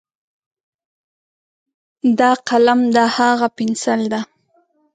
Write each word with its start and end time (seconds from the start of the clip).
دا 2.19 2.31
قلم 2.47 2.79
ده، 2.95 3.03
هاغه 3.15 3.47
پینسل 3.57 4.01
ده. 4.11 4.19